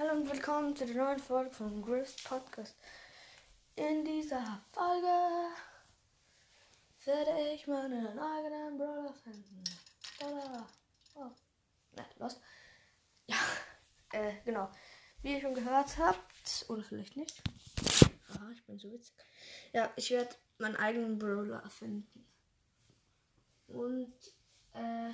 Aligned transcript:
Hallo 0.00 0.12
und 0.12 0.32
willkommen 0.32 0.74
zu 0.74 0.86
der 0.86 0.96
neuen 0.96 1.18
Folge 1.18 1.50
von 1.50 1.82
Griff's 1.82 2.22
Podcast. 2.22 2.74
In 3.76 4.02
dieser 4.02 4.62
Folge 4.72 5.06
werde 7.04 7.52
ich 7.52 7.66
meinen 7.66 8.18
eigenen 8.18 8.78
Brawler 8.78 9.12
finden. 9.12 9.62
Tada. 10.18 10.66
Oh. 11.16 11.30
Na, 11.92 12.06
los. 12.18 12.40
Ja, 13.26 13.36
äh, 14.12 14.36
genau. 14.42 14.70
Wie 15.20 15.34
ihr 15.34 15.40
schon 15.42 15.52
gehört 15.52 15.98
habt, 15.98 16.64
oder 16.68 16.82
vielleicht 16.82 17.18
nicht. 17.18 17.42
Aha, 18.30 18.50
ich 18.54 18.64
bin 18.64 18.78
so 18.78 18.90
witzig. 18.90 19.14
Ja, 19.74 19.92
ich 19.96 20.10
werde 20.12 20.34
meinen 20.56 20.76
eigenen 20.76 21.18
Brawler 21.18 21.68
finden. 21.68 22.26
Und, 23.68 24.14
äh, 24.72 25.10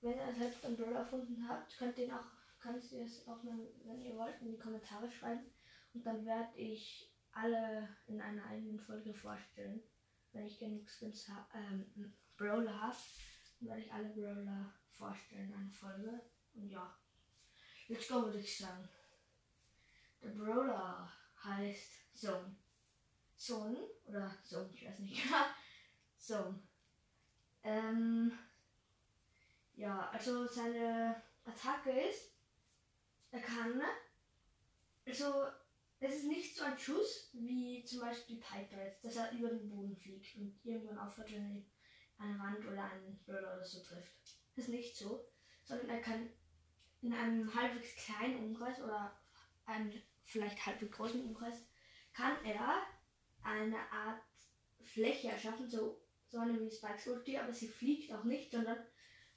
wenn 0.00 0.16
ihr 0.16 0.34
selbst 0.38 0.64
einen 0.64 0.76
Brawler 0.76 1.00
erfunden 1.00 1.44
habt, 1.48 1.76
könnt 1.76 1.98
ihr 1.98 2.04
ihn 2.04 2.12
auch 2.12 2.41
kannst 2.62 2.92
ihr 2.92 3.04
es 3.04 3.26
auch 3.26 3.42
mal, 3.42 3.58
wenn 3.84 4.00
ihr 4.00 4.16
wollt, 4.16 4.40
in 4.40 4.52
die 4.52 4.58
Kommentare 4.58 5.10
schreiben. 5.10 5.44
Und 5.92 6.06
dann 6.06 6.24
werde 6.24 6.56
ich 6.56 7.12
alle 7.32 7.88
in 8.06 8.20
einer 8.20 8.44
eigenen 8.46 8.78
Folge 8.78 9.12
vorstellen. 9.12 9.82
Wenn 10.32 10.46
ich 10.46 10.58
genug 10.58 10.88
Skins 10.88 11.28
ha 11.28 11.46
ähm, 11.54 12.14
Brawler 12.36 12.80
habe, 12.80 12.96
dann 13.58 13.68
werde 13.68 13.82
ich 13.82 13.92
alle 13.92 14.08
Brawler 14.10 14.72
vorstellen 14.96 15.48
in 15.48 15.54
einer 15.54 15.70
Folge. 15.70 16.20
Und 16.54 16.70
ja, 16.70 16.96
let's 17.88 18.08
go, 18.08 18.24
würde 18.24 18.38
ich 18.38 18.58
sagen. 18.58 18.88
Der 20.22 20.30
Brawler 20.30 21.12
heißt 21.42 22.16
Zone. 22.16 22.56
Zone 23.36 23.78
oder 24.04 24.32
Zone, 24.44 24.70
ich 24.72 24.86
weiß 24.86 24.98
nicht 25.00 25.24
genau. 25.24 25.44
Zone. 26.16 26.62
Ähm, 27.64 28.38
ja, 29.74 30.08
also 30.10 30.46
seine 30.46 31.20
Attacke 31.44 31.90
ist 31.90 32.31
er 33.32 33.40
kann, 33.40 33.78
ne? 33.78 33.86
also 35.06 35.46
es 35.98 36.16
ist 36.16 36.24
nicht 36.24 36.56
so 36.56 36.64
ein 36.64 36.78
Schuss 36.78 37.30
wie 37.32 37.84
zum 37.84 38.00
Beispiel 38.00 38.36
Piper 38.36 38.84
jetzt, 38.84 39.04
dass 39.04 39.16
er 39.16 39.32
über 39.32 39.48
den 39.48 39.68
Boden 39.68 39.96
fliegt 39.96 40.36
und 40.36 40.58
irgendwann 40.64 40.98
aufhört, 40.98 41.32
wenn 41.32 41.64
er 42.18 42.24
eine 42.24 42.38
Wand 42.38 42.66
oder 42.66 42.84
einen 42.84 43.18
Böller 43.24 43.54
oder 43.56 43.64
so 43.64 43.82
trifft. 43.82 44.12
Das 44.54 44.66
ist 44.66 44.70
nicht 44.70 44.96
so, 44.96 45.24
sondern 45.64 45.88
er 45.88 46.00
kann 46.00 46.28
in 47.00 47.12
einem 47.12 47.52
halbwegs 47.54 47.96
kleinen 47.96 48.44
Umkreis 48.44 48.80
oder 48.80 49.18
einem 49.64 49.92
vielleicht 50.24 50.64
halbwegs 50.64 50.96
großen 50.96 51.24
Umkreis, 51.24 51.64
kann 52.12 52.36
er 52.44 52.82
eine 53.42 53.78
Art 53.90 54.22
Fläche 54.82 55.28
erschaffen, 55.28 55.68
so, 55.68 56.02
so 56.28 56.38
eine 56.38 56.60
wie 56.60 56.70
Spikes 56.70 57.06
Ulti, 57.06 57.38
aber 57.38 57.52
sie 57.52 57.68
fliegt 57.68 58.12
auch 58.12 58.24
nicht, 58.24 58.50
sondern 58.50 58.78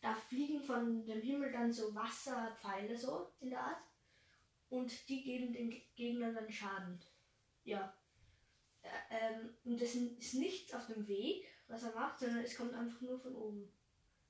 da 0.06 0.14
fliegen 0.14 0.61
von 0.61 1.03
dem 1.03 1.20
Himmel 1.20 1.52
dann 1.52 1.73
so 1.73 1.95
Wasserpfeile 1.95 2.95
so 2.95 3.31
in 3.39 3.50
der 3.50 3.59
Art. 3.59 3.81
Und 4.70 5.09
die 5.09 5.23
geben 5.23 5.52
den 5.52 5.72
Gegner 5.95 6.31
dann 6.31 6.52
Schaden. 6.52 7.02
Ja. 7.64 7.92
Ähm, 9.09 9.56
und 9.64 9.81
das 9.81 9.95
ist 9.95 10.36
nichts 10.36 10.76
auf 10.76 10.86
dem 10.86 11.08
Weg, 11.08 11.48
was 11.67 11.81
er 11.81 11.95
macht, 11.95 12.20
sondern 12.20 12.44
es 12.44 12.56
kommt 12.56 12.76
einfach 12.76 13.02
nur 13.02 13.20
von 13.20 13.36
oben. 13.36 13.73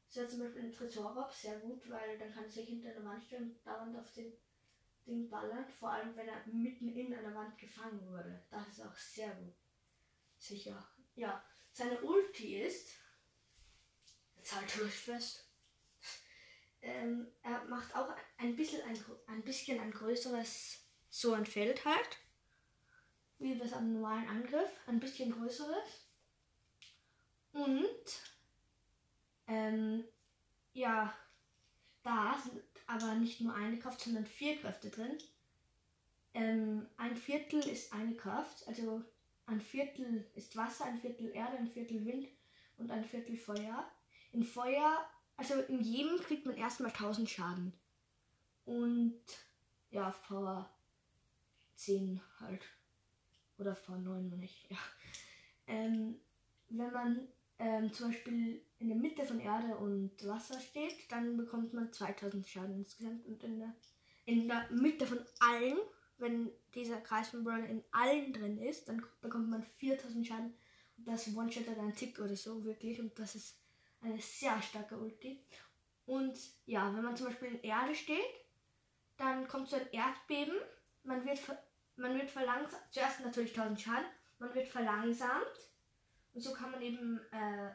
Das 0.08 0.16
wäre 0.16 0.28
zum 0.30 0.40
Beispiel 0.40 0.62
ein 0.62 0.72
Tresorraub 0.72 1.34
sehr 1.34 1.60
gut, 1.60 1.90
weil 1.90 2.18
dann 2.18 2.32
kann 2.34 2.46
er 2.46 2.50
sich 2.50 2.70
hinter 2.70 2.92
einer 2.92 3.04
Wand 3.04 3.24
stellen 3.26 3.52
und 3.52 3.68
dauernd 3.68 3.98
auf 3.98 4.14
den 4.14 4.32
Ding 5.06 5.30
ballern. 5.30 5.66
Vor 5.68 5.92
allem, 5.92 6.16
wenn 6.16 6.30
er 6.30 6.48
mitten 6.48 6.88
in 6.88 7.14
einer 7.14 7.36
Wand 7.36 7.58
gefangen 7.58 8.00
wurde. 8.08 8.42
Das 8.50 8.66
ist 8.70 8.82
auch 8.82 8.96
sehr 8.96 9.36
gut. 9.36 9.56
Sicher. 10.38 10.88
Ja. 11.16 11.44
Seine 11.74 12.00
Ulti 12.02 12.62
ist. 12.62 12.96
Jetzt 14.38 14.56
halt 14.56 14.82
euch 14.82 14.94
fest 14.94 15.46
ähm, 16.86 17.28
er 17.42 17.64
macht 17.66 17.96
auch 17.96 18.10
ein 18.38 18.56
bisschen 18.56 18.82
ein, 18.84 18.98
ein 19.28 19.42
bisschen 19.44 19.80
ein 19.80 19.92
größeres, 19.92 20.86
so 21.10 21.34
ein 21.34 21.46
Feld 21.46 21.84
halt. 21.84 22.20
Wie 23.40 23.58
das 23.58 23.74
am 23.74 23.94
normalen 23.94 24.28
Angriff. 24.30 24.70
Ein 24.86 25.00
bisschen 25.00 25.32
größeres. 25.32 26.08
Und 27.52 28.22
ähm, 29.48 30.04
ja, 30.74 31.14
da 32.04 32.38
sind 32.44 32.62
aber 32.88 33.16
nicht 33.16 33.42
nur 33.42 33.56
eine 33.56 33.80
Kraft, 33.80 34.02
sondern 34.02 34.26
vier 34.26 34.58
Kräfte 34.58 34.90
drin. 34.90 35.18
Ähm, 36.34 36.88
ein 36.98 37.16
Viertel 37.16 37.60
ist 37.68 37.94
eine 37.94 38.16
Kraft, 38.16 38.68
also 38.68 39.02
ein 39.48 39.62
Viertel 39.62 40.30
ist 40.36 40.56
Wasser, 40.56 40.86
ein 40.86 41.00
Viertel 41.00 41.32
Erde, 41.34 41.58
ein 41.58 41.68
Viertel 41.68 42.06
Wind 42.06 42.28
und 42.78 42.92
ein 42.92 43.06
Viertel 43.06 43.38
Feuer. 43.38 43.90
In 44.34 44.44
Feuer 44.44 45.10
also 45.38 45.56
in 45.62 45.82
jedem 45.82 46.20
kriegt 46.20 46.46
man 46.46 46.56
erstmal 46.56 46.92
1000 46.92 47.30
Schaden. 47.30 47.74
Und 48.66 49.22
ja, 49.92 50.12
Power 50.28 50.70
10 51.76 52.22
halt. 52.40 52.62
Oder 53.58 53.74
V9 53.74 54.36
nicht. 54.36 54.70
Ja. 54.70 54.78
Ähm, 55.68 56.20
wenn 56.70 56.92
man 56.92 57.28
ähm, 57.60 57.94
zum 57.94 58.10
Beispiel 58.10 58.62
in 58.80 58.90
der 58.90 58.98
Mitte 58.98 59.24
von 59.24 59.40
Erde 59.40 59.76
und 59.78 60.12
Wasser 60.28 60.60
steht, 60.60 61.10
dann 61.10 61.38
bekommt 61.38 61.74
man 61.74 61.92
2000 61.92 62.48
Schaden 62.48 62.76
insgesamt. 62.76 63.26
Und 63.26 63.44
in 63.44 63.60
der, 63.60 63.74
in 64.26 64.48
der 64.48 64.70
Mitte 64.72 65.06
von 65.06 65.20
allen, 65.40 65.78
wenn 66.18 66.52
dieser 66.74 66.98
Kreis 67.02 67.30
von 67.30 67.44
Brawler 67.44 67.68
in 67.68 67.84
allen 67.92 68.34
drin 68.34 68.58
ist, 68.58 68.88
dann 68.90 69.04
bekommt 69.22 69.50
man 69.50 69.64
4000 69.64 70.28
Schaden. 70.28 70.54
Und 70.98 71.08
das 71.08 71.36
One-Shot 71.36 71.68
ein 71.68 71.96
Tick 71.96 72.20
oder 72.20 72.36
so, 72.36 72.64
wirklich. 72.64 73.00
Und 73.00 73.18
das 73.20 73.36
ist 73.36 73.58
eine 74.06 74.22
sehr 74.22 74.62
starke 74.62 74.98
Ulti. 74.98 75.44
Und 76.06 76.38
ja, 76.66 76.94
wenn 76.96 77.04
man 77.04 77.16
zum 77.16 77.28
Beispiel 77.28 77.50
in 77.50 77.62
Erde 77.62 77.96
steht, 77.96 78.20
dann 79.18 79.48
kommt 79.48 79.70
so 79.70 79.76
ein 79.76 79.92
Erdbeben. 79.92 80.56
Man 81.04 81.26
wird, 81.26 81.40
man 81.96 82.16
wird 82.16 82.30
verlangsamt. 82.30 82.84
Zuerst 82.92 83.22
natürlich 83.22 83.58
1000 83.58 83.82
Schaden. 83.82 84.06
Man 84.40 84.54
wird 84.54 84.68
verlangsamt. 84.68 85.72
Und 86.34 86.42
so 86.42 86.54
kann 86.54 86.72
man 86.72 86.82
eben. 86.82 87.20
Äh, 87.32 87.72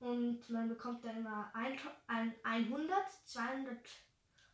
und 0.00 0.50
man 0.50 0.68
bekommt 0.68 1.04
dann 1.04 1.16
immer 1.16 1.50
ein, 1.54 1.78
ein 2.08 2.34
100, 2.42 2.96
200 3.24 3.78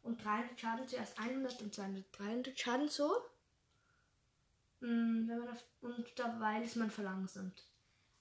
und 0.02 0.24
300 0.24 0.60
Schaden. 0.60 0.88
Zuerst 0.88 1.18
100 1.18 1.62
und 1.62 1.74
200, 1.74 2.18
300 2.18 2.58
Schaden 2.58 2.88
so. 2.88 3.10
Mm, 4.80 5.30
und 5.80 6.18
dabei 6.18 6.62
ist 6.62 6.76
man 6.76 6.90
verlangsamt. 6.90 7.69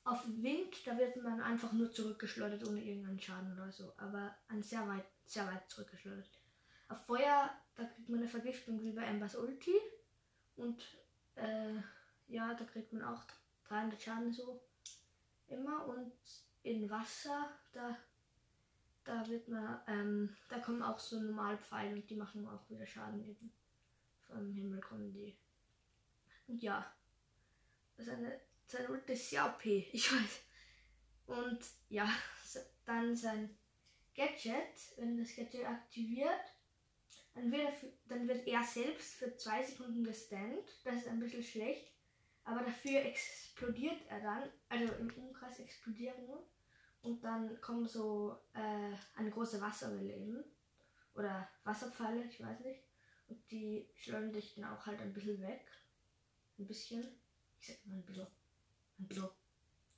Auf 0.10 0.24
Wind, 0.26 0.76
da 0.88 0.98
wird 0.98 1.22
man 1.22 1.40
einfach 1.40 1.72
nur 1.72 1.92
zurückgeschleudert 1.92 2.68
ohne 2.68 2.84
irgendeinen 2.84 3.22
Schaden 3.22 3.54
oder 3.54 3.72
so. 3.72 3.94
Aber 3.98 4.36
an 4.48 4.64
sehr 4.64 4.88
weit, 4.88 5.06
sehr 5.28 5.46
weit 5.46 5.70
zurückgeschleudert. 5.70 6.28
Auf 6.88 7.06
Feuer, 7.06 7.52
da 7.76 7.84
kriegt 7.84 8.10
man 8.10 8.18
eine 8.18 8.28
Vergiftung 8.28 8.82
wie 8.82 8.92
bei 8.92 9.04
Embers 9.04 9.36
Ulti. 9.36 9.76
Und 10.56 10.84
äh, 11.36 11.76
ja, 12.28 12.56
da 12.56 12.66
kriegt 12.66 12.92
man 12.92 13.04
auch 13.04 13.22
300 13.68 14.02
Schaden 14.02 14.34
so 14.34 14.60
immer. 15.48 15.86
Und 15.86 16.12
in 16.64 16.90
Wasser, 16.90 17.48
da, 17.72 17.96
da 19.04 19.28
wird 19.28 19.48
man, 19.48 19.80
ähm, 19.86 20.36
da 20.50 20.58
kommen 20.58 20.82
auch 20.82 20.98
so 20.98 21.20
Normalpfeile 21.20 21.94
und 21.94 22.10
die 22.10 22.16
machen 22.16 22.48
auch 22.48 22.68
wieder 22.68 22.88
Schaden 22.88 23.24
eben. 23.30 23.54
Vom 24.26 24.52
Himmel 24.54 24.82
kommen 24.82 25.14
die. 25.14 25.38
Und 26.48 26.64
ja, 26.64 26.92
das 27.96 28.08
ist 28.08 28.14
eine 28.14 28.49
sein 28.70 28.90
Ult 28.90 29.10
ist 29.10 29.32
ja 29.32 29.54
OP, 29.54 29.66
ich 29.66 30.12
weiß. 30.12 30.42
Und 31.26 31.60
ja, 31.90 32.10
dann 32.86 33.16
sein 33.16 33.58
Gadget, 34.16 34.98
wenn 34.98 35.18
das 35.18 35.36
Gadget 35.36 35.66
aktiviert, 35.66 36.30
dann 37.34 37.52
wird, 37.52 37.62
er, 37.62 37.74
dann 38.08 38.28
wird 38.28 38.48
er 38.48 38.64
selbst 38.64 39.16
für 39.16 39.36
zwei 39.36 39.64
Sekunden 39.64 40.04
gestankt. 40.04 40.70
Das 40.84 40.96
ist 40.96 41.08
ein 41.08 41.20
bisschen 41.20 41.44
schlecht. 41.44 41.94
Aber 42.44 42.62
dafür 42.62 43.02
explodiert 43.02 44.02
er 44.10 44.22
dann, 44.22 44.50
also 44.70 44.94
im 44.96 45.14
Umkreis 45.14 45.60
explodieren 45.60 46.28
und 47.02 47.24
dann 47.24 47.62
kommen 47.62 47.88
so 47.88 48.38
äh, 48.54 48.96
eine 49.16 49.30
große 49.30 49.62
Wasserwelle 49.62 50.16
eben. 50.16 50.44
Oder 51.14 51.50
Wasserpfeile, 51.64 52.24
ich 52.24 52.44
weiß 52.44 52.60
nicht. 52.62 52.84
Und 53.28 53.52
die 53.52 53.90
schleudern 53.96 54.34
dich 54.34 54.56
dann 54.56 54.66
auch 54.66 54.86
halt 54.86 55.00
ein 55.02 55.14
bisschen 55.14 55.42
weg. 55.42 55.70
Ein 56.58 56.68
bisschen. 56.68 57.08
Ich 57.60 57.68
sag 57.68 57.86
mal 57.86 57.96
ein 57.96 58.06
bisschen. 58.06 58.28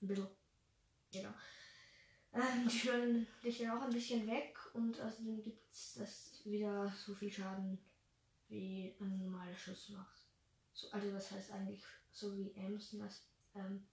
Ein 0.01 0.07
bisschen. 0.07 0.27
Genau. 1.11 1.33
Ähm, 2.33 2.67
die 2.67 2.79
schleudern 2.79 3.27
dich 3.43 3.59
dann 3.59 3.77
auch 3.77 3.81
ein 3.81 3.91
bisschen 3.91 4.25
weg 4.27 4.57
und 4.73 4.99
außerdem 4.99 5.41
gibt 5.41 5.71
es 5.73 5.95
das 5.95 6.41
wieder 6.45 6.93
so 6.95 7.13
viel 7.13 7.31
Schaden, 7.31 7.77
wie 8.47 8.95
ein 8.99 9.17
normaler 9.17 9.55
Schuss 9.55 9.89
macht. 9.89 10.21
So, 10.73 10.89
also 10.91 11.11
das 11.11 11.31
heißt 11.31 11.51
eigentlich 11.51 11.83
so 12.11 12.35
wie 12.37 12.53
Ems, 12.55 12.91
das, 12.91 13.27
ähm, 13.55 13.85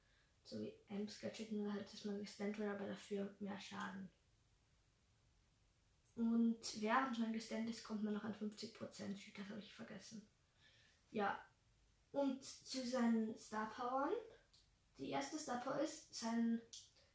so 0.44 0.60
wie 0.60 0.72
Ems 0.88 1.20
Gadget, 1.20 1.52
nur 1.52 1.72
halt, 1.72 1.92
dass 1.92 2.04
man 2.04 2.18
gestannt 2.18 2.58
wird, 2.58 2.70
aber 2.70 2.86
dafür 2.86 3.34
mehr 3.40 3.58
Schaden. 3.58 4.08
Und 6.14 6.80
während 6.80 7.18
man 7.18 7.32
gestannt 7.32 7.70
ist, 7.70 7.84
kommt 7.84 8.02
man 8.02 8.14
noch 8.14 8.24
an 8.24 8.34
50%. 8.34 8.72
Das 9.36 9.48
habe 9.48 9.60
ich 9.60 9.72
vergessen. 9.72 10.28
Ja. 11.12 11.40
Und 12.10 12.42
zu 12.42 12.84
seinen 12.84 13.38
Star 13.38 13.70
Powern 13.70 14.12
die 14.98 15.10
erste 15.10 15.38
Star 15.38 15.60
Power 15.60 15.80
ist 15.80 16.12
sein, 16.14 16.60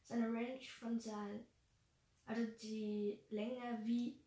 seine 0.02 0.26
Range 0.26 0.60
von 0.78 0.98
sein, 0.98 1.46
also 2.26 2.44
die 2.62 3.20
Länge, 3.30 3.80
wie 3.84 4.22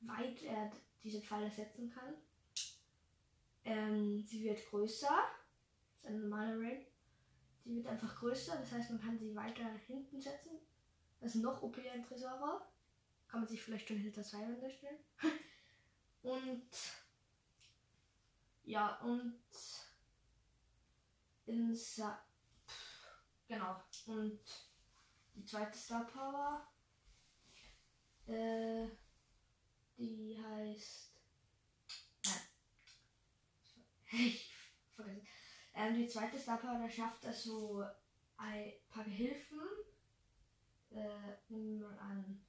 weit 0.00 0.42
er 0.42 0.70
diese 1.02 1.20
Pfeile 1.20 1.50
setzen 1.50 1.90
kann. 1.90 2.14
ähm, 3.64 4.24
sie 4.26 4.42
wird 4.44 4.64
größer. 4.70 5.08
Das 5.08 6.00
ist 6.00 6.06
eine 6.06 6.18
normale 6.18 6.58
Raid. 6.58 6.86
Die 7.64 7.76
wird 7.76 7.86
einfach 7.86 8.16
größer, 8.16 8.56
das 8.56 8.72
heißt, 8.72 8.90
man 8.90 9.00
kann 9.00 9.18
sie 9.18 9.36
weiter 9.36 9.64
hinten 9.86 10.20
setzen. 10.20 10.58
Das 11.20 11.36
ist 11.36 11.42
noch 11.42 11.62
OP 11.62 11.78
ein 11.78 12.02
Tresorraub. 12.02 12.66
Kann 13.28 13.40
man 13.40 13.48
sich 13.48 13.62
vielleicht 13.62 13.86
schon 13.86 13.98
hinter 13.98 14.22
zwei 14.22 14.40
Wände 14.40 14.68
stellen. 14.68 14.98
und 16.22 16.68
ja, 18.64 18.98
und 19.00 19.38
in 21.46 21.74
Sa 21.74 22.20
genau. 23.52 23.76
Und 24.06 24.40
die 25.34 25.44
zweite 25.44 25.76
Star 25.76 26.04
Power, 26.06 26.66
äh, 28.26 28.86
die 29.96 30.42
heißt. 30.42 31.12
Nein. 32.24 32.40
Ich 34.14 34.54
vergesse. 34.94 35.26
Ähm, 35.74 35.94
die 35.94 36.06
zweite 36.06 36.38
Star 36.38 36.58
Power, 36.58 36.78
da 36.78 36.88
schafft 36.88 37.24
er 37.24 37.32
so 37.32 37.82
ein 38.36 38.72
paar 38.90 39.04
Gehilfen. 39.04 39.58
Äh, 40.90 41.38
nehmen 41.48 41.98
an. 41.98 42.44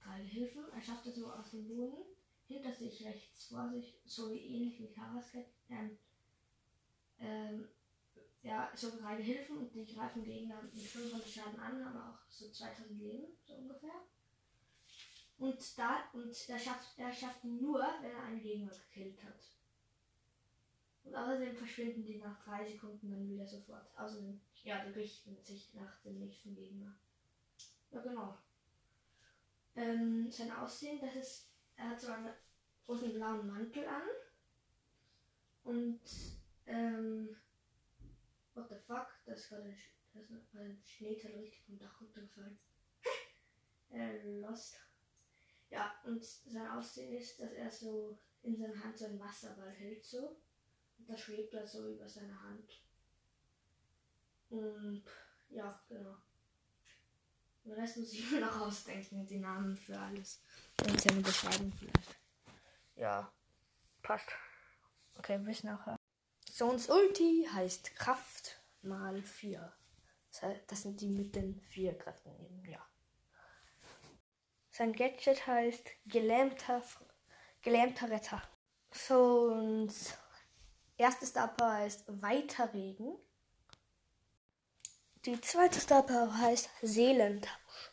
Drei 0.00 0.22
Gehilfen. 0.22 0.64
Er 0.72 0.80
schafft 0.80 1.06
er 1.06 1.12
so 1.12 1.32
aus 1.32 1.50
dem 1.50 1.66
Boden. 1.66 2.04
Hinter 2.46 2.72
sich 2.72 3.04
rechts 3.04 3.46
vor 3.46 3.68
sich, 3.70 4.00
so 4.04 4.30
wie 4.30 4.38
ähnlich 4.38 4.78
wie 4.78 4.92
Karasket. 4.92 5.46
Ähm, 5.68 5.78
ähm, 5.78 5.98
so 8.76 8.90
drei 8.98 9.16
Gehilfen 9.16 9.58
und 9.58 9.74
die 9.74 9.94
greifen 9.94 10.24
Gegner 10.24 10.62
mit 10.62 10.82
500 10.82 11.28
Schaden 11.28 11.60
an, 11.60 11.84
haben 11.84 11.98
auch 11.98 12.18
so 12.28 12.50
2000 12.50 13.00
Leben, 13.00 13.26
so 13.44 13.54
ungefähr. 13.54 14.02
Und 15.38 15.78
da, 15.78 16.04
und 16.12 16.48
er 16.48 16.58
schafft, 16.58 16.98
er 16.98 17.12
schafft 17.12 17.44
nur, 17.44 17.80
wenn 18.00 18.12
er 18.12 18.22
einen 18.22 18.40
Gegner 18.40 18.70
gekillt 18.70 19.22
hat. 19.24 19.40
Und 21.04 21.16
außerdem 21.16 21.56
verschwinden 21.56 22.04
die 22.04 22.18
nach 22.18 22.44
drei 22.44 22.64
Sekunden 22.64 23.10
dann 23.10 23.28
wieder 23.28 23.46
sofort. 23.46 23.86
Außerdem, 23.98 24.40
ja, 24.62 24.84
die 24.84 24.92
richten 24.92 25.36
sich 25.42 25.74
nach 25.74 26.00
dem 26.02 26.20
nächsten 26.20 26.54
Gegner. 26.54 26.94
Ja, 27.90 28.00
genau. 28.00 28.38
Ähm, 29.74 30.30
sein 30.30 30.52
Aussehen, 30.52 31.00
das 31.00 31.16
ist, 31.16 31.48
er 31.76 31.90
hat 31.90 32.00
so 32.00 32.12
einen 32.12 32.32
großen 32.86 33.12
blauen 33.12 33.46
Mantel 33.46 33.86
an. 33.86 34.02
Und, 35.64 36.00
das 39.24 39.48
gerade 39.48 39.64
ein, 39.64 39.76
das 40.14 40.30
ist 40.30 40.54
ein 40.54 40.82
Schneeteil 40.84 41.32
richtig 41.36 41.64
vom 41.64 41.78
Dach 41.78 42.00
runtergefallen. 42.00 42.58
äh, 43.90 44.40
lost. 44.40 44.80
Ja, 45.70 45.94
und 46.04 46.22
sein 46.24 46.68
Aussehen 46.68 47.12
ist, 47.14 47.40
dass 47.40 47.52
er 47.52 47.70
so 47.70 48.18
in 48.42 48.56
seiner 48.56 48.82
Hand 48.82 48.98
so 48.98 49.06
einen 49.06 49.20
Wasserball 49.20 49.70
hält, 49.70 50.04
so. 50.04 50.36
Und 50.98 51.08
da 51.08 51.16
schwebt 51.16 51.54
er 51.54 51.66
so 51.66 51.94
über 51.94 52.08
seine 52.08 52.40
Hand. 52.42 52.82
Und 54.50 55.02
ja, 55.48 55.82
genau. 55.88 56.16
Den 57.64 57.72
Rest 57.72 57.96
muss 57.96 58.12
ich 58.12 58.30
mir 58.30 58.40
noch 58.40 58.60
ausdenken, 58.60 59.26
die 59.26 59.38
Namen 59.38 59.76
für 59.76 59.98
alles. 59.98 60.42
Und 60.84 61.00
seine 61.00 61.20
Beschreibung 61.20 61.72
vielleicht. 61.78 62.16
Ja, 62.96 63.32
passt. 64.02 64.28
Okay, 65.16 65.38
bis 65.38 65.62
nachher. 65.62 65.96
Sons 66.50 66.90
Ulti 66.90 67.48
heißt 67.50 67.94
Kraft 67.94 68.61
mal 68.82 69.22
4. 69.22 69.72
Das, 70.66 70.82
sind 70.82 71.00
die 71.00 71.08
mit 71.08 71.34
den 71.34 71.60
vier 71.60 71.96
Kräften 71.96 72.34
eben, 72.40 72.64
ja. 72.64 72.84
Sein 74.70 74.94
Gadget 74.94 75.46
heißt 75.46 75.90
gelähmter, 76.06 76.82
gelähmter 77.60 78.10
Retter. 78.10 78.42
Sons 78.90 80.14
erste 80.96 81.26
Star 81.26 81.48
Power 81.48 81.72
heißt 81.74 82.04
Weiterregen. 82.22 83.18
Die 85.24 85.40
zweite 85.40 85.80
Star 85.80 86.02
Power 86.02 86.36
heißt 86.38 86.70
Seelentausch. 86.80 87.92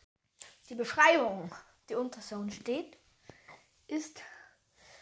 Die 0.69 0.75
Beschreibung, 0.75 1.53
die 1.89 1.95
unter 1.95 2.21
Zone 2.21 2.51
steht, 2.51 2.97
ist 3.87 4.21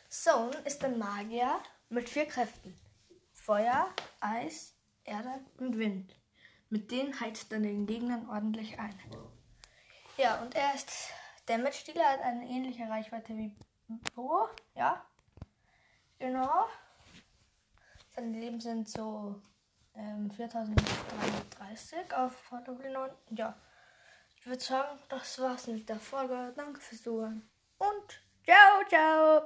Zone 0.10 0.58
ist 0.66 0.84
ein 0.84 0.98
Magier 0.98 1.62
mit 1.90 2.10
vier 2.10 2.26
Kräften. 2.26 2.80
Feuer, 3.34 3.94
Eis, 4.22 4.77
Erde 5.08 5.40
und 5.58 5.78
Wind. 5.78 6.16
Mit 6.70 6.92
denen 6.92 7.20
heizt 7.20 7.52
er 7.52 7.60
den 7.60 7.86
Gegnern 7.88 8.30
ordentlich 8.30 8.78
ein. 8.78 8.94
Ja, 10.18 10.42
und 10.42 10.54
er 10.56 10.74
ist 10.76 10.92
Damage-Dealer, 11.46 12.04
hat 12.04 12.22
eine 12.22 12.48
ähnliche 12.48 12.90
Reichweite 12.90 13.36
wie 13.36 13.56
Bo. 14.14 14.50
Ja, 14.76 15.06
genau. 16.20 16.66
Seine 18.16 18.38
Leben 18.40 18.60
sind 18.60 18.90
so 18.90 19.42
ähm, 19.96 20.30
4330 20.32 22.14
auf 22.14 22.50
Portoglinon. 22.50 23.12
Ja, 23.30 23.56
ich 24.36 24.46
würde 24.46 24.62
sagen, 24.62 25.00
das 25.10 25.40
war's 25.40 25.68
mit 25.68 25.88
der 25.88 26.00
Folge. 26.00 26.54
Danke 26.58 26.82
fürs 26.82 27.04
Zuhören 27.04 27.50
und 27.78 28.22
ciao, 28.44 28.84
ciao. 28.90 29.28